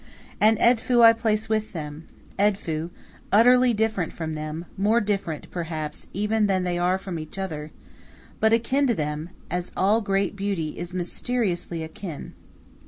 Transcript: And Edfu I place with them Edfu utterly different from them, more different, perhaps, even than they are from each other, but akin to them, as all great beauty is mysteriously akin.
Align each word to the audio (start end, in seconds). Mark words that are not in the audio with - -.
And 0.39 0.57
Edfu 0.57 1.03
I 1.03 1.13
place 1.13 1.47
with 1.47 1.73
them 1.73 2.07
Edfu 2.39 2.89
utterly 3.31 3.71
different 3.71 4.11
from 4.11 4.33
them, 4.33 4.65
more 4.75 4.99
different, 4.99 5.51
perhaps, 5.51 6.07
even 6.11 6.47
than 6.47 6.63
they 6.63 6.79
are 6.79 6.97
from 6.97 7.19
each 7.19 7.37
other, 7.37 7.69
but 8.39 8.51
akin 8.51 8.87
to 8.87 8.95
them, 8.95 9.29
as 9.51 9.71
all 9.77 10.01
great 10.01 10.35
beauty 10.35 10.75
is 10.79 10.91
mysteriously 10.91 11.83
akin. 11.83 12.33